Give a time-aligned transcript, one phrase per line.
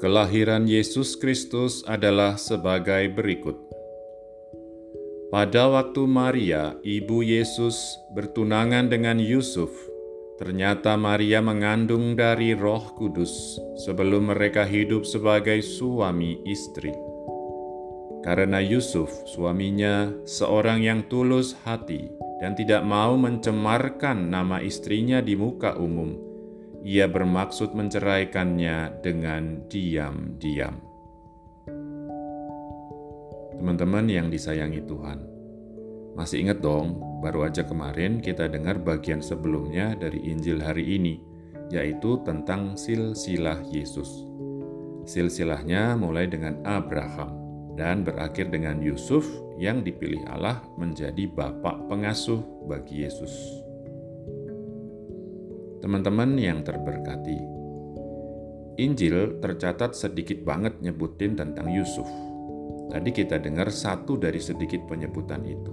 [0.00, 3.60] Kelahiran Yesus Kristus adalah sebagai berikut.
[5.28, 7.76] Pada waktu Maria, ibu Yesus,
[8.16, 9.68] bertunangan dengan Yusuf,
[10.40, 16.96] ternyata Maria mengandung dari Roh Kudus sebelum mereka hidup sebagai suami istri.
[18.24, 22.08] Karena Yusuf, suaminya, seorang yang tulus hati
[22.40, 26.29] dan tidak mau mencemarkan nama istrinya di muka umum
[26.80, 30.80] ia bermaksud menceraikannya dengan diam-diam.
[33.60, 35.20] Teman-teman yang disayangi Tuhan,
[36.16, 41.20] masih ingat dong, baru aja kemarin kita dengar bagian sebelumnya dari Injil hari ini,
[41.68, 44.08] yaitu tentang silsilah Yesus.
[45.04, 47.36] Silsilahnya mulai dengan Abraham
[47.76, 49.28] dan berakhir dengan Yusuf
[49.60, 53.69] yang dipilih Allah menjadi bapak pengasuh bagi Yesus.
[55.80, 57.60] Teman-teman yang terberkati,
[58.76, 62.04] Injil tercatat sedikit banget nyebutin tentang Yusuf.
[62.92, 65.72] Tadi kita dengar satu dari sedikit penyebutan itu.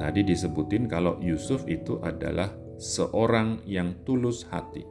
[0.00, 2.48] Tadi disebutin kalau Yusuf itu adalah
[2.80, 4.88] seorang yang tulus hati.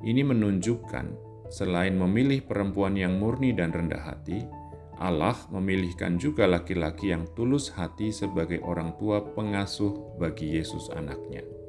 [0.00, 1.06] Ini menunjukkan
[1.52, 4.48] selain memilih perempuan yang murni dan rendah hati,
[4.96, 11.63] Allah memilihkan juga laki-laki yang tulus hati sebagai orang tua pengasuh bagi Yesus anaknya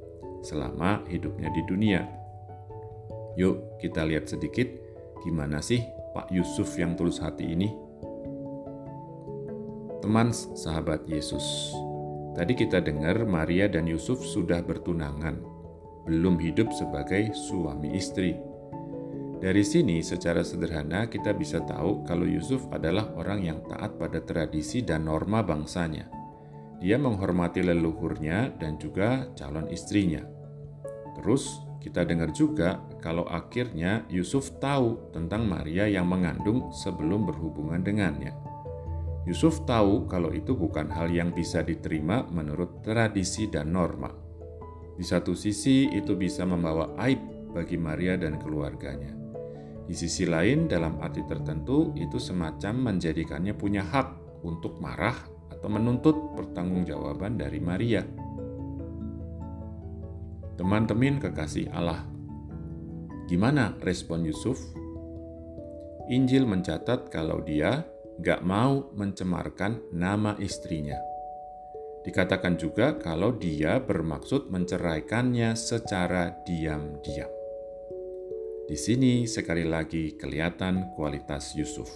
[0.46, 2.06] selama hidupnya di dunia.
[3.36, 4.70] Yuk, kita lihat sedikit
[5.26, 5.82] gimana sih
[6.14, 7.74] Pak Yusuf yang tulus hati ini.
[10.06, 11.74] Teman sahabat Yesus,
[12.38, 15.42] tadi kita dengar Maria dan Yusuf sudah bertunangan,
[16.06, 18.38] belum hidup sebagai suami istri.
[19.42, 24.80] Dari sini, secara sederhana, kita bisa tahu kalau Yusuf adalah orang yang taat pada tradisi
[24.80, 26.08] dan norma bangsanya.
[26.80, 30.35] Dia menghormati leluhurnya dan juga calon istrinya.
[31.16, 38.34] Terus kita dengar juga kalau akhirnya Yusuf tahu tentang Maria yang mengandung sebelum berhubungan dengannya.
[39.26, 44.10] Yusuf tahu kalau itu bukan hal yang bisa diterima menurut tradisi dan norma.
[44.96, 47.20] Di satu sisi, itu bisa membawa aib
[47.52, 49.12] bagi Maria dan keluarganya.
[49.86, 55.18] Di sisi lain, dalam arti tertentu, itu semacam menjadikannya punya hak untuk marah
[55.52, 58.02] atau menuntut pertanggungjawaban dari Maria.
[60.56, 62.08] Teman-teman kekasih Allah,
[63.28, 64.56] gimana respon Yusuf?
[66.08, 67.84] Injil mencatat kalau dia
[68.24, 70.96] gak mau mencemarkan nama istrinya.
[72.08, 77.28] Dikatakan juga kalau dia bermaksud menceraikannya secara diam-diam.
[78.66, 81.92] Di sini sekali lagi kelihatan kualitas Yusuf.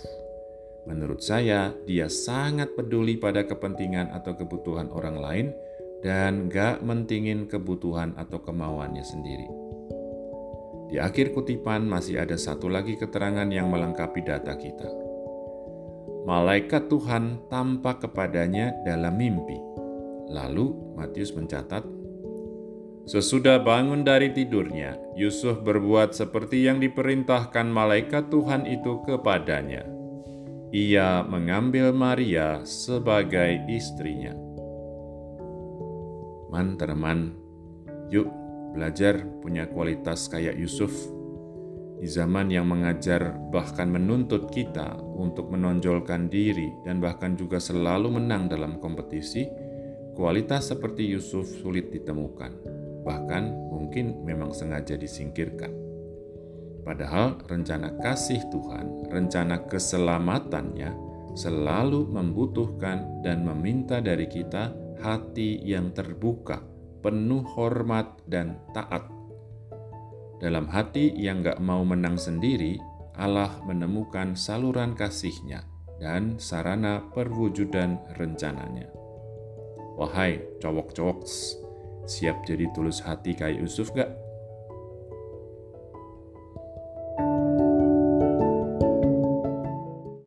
[0.84, 5.48] Menurut saya, dia sangat peduli pada kepentingan atau kebutuhan orang lain
[6.00, 9.48] dan gak mentingin kebutuhan atau kemauannya sendiri.
[10.90, 14.90] Di akhir kutipan masih ada satu lagi keterangan yang melengkapi data kita.
[16.26, 19.58] Malaikat Tuhan tampak kepadanya dalam mimpi.
[20.30, 21.86] Lalu Matius mencatat,
[23.10, 29.82] Sesudah bangun dari tidurnya, Yusuf berbuat seperti yang diperintahkan malaikat Tuhan itu kepadanya.
[30.70, 34.49] Ia mengambil Maria sebagai istrinya
[36.50, 37.38] Man, teman,
[38.10, 38.26] yuk
[38.74, 40.92] belajar punya kualitas kayak Yusuf.
[42.00, 48.48] Di zaman yang mengajar bahkan menuntut kita untuk menonjolkan diri dan bahkan juga selalu menang
[48.48, 49.46] dalam kompetisi,
[50.16, 52.52] kualitas seperti Yusuf sulit ditemukan,
[53.04, 55.76] bahkan mungkin memang sengaja disingkirkan.
[56.88, 60.96] Padahal rencana kasih Tuhan, rencana keselamatannya
[61.36, 66.62] selalu membutuhkan dan meminta dari kita hati yang terbuka,
[67.02, 69.08] penuh hormat dan taat.
[70.40, 72.80] Dalam hati yang gak mau menang sendiri,
[73.20, 75.68] Allah menemukan saluran kasihnya
[76.00, 78.88] dan sarana perwujudan rencananya.
[80.00, 81.28] Wahai cowok-cowok,
[82.08, 84.29] siap jadi tulus hati kayak Yusuf gak?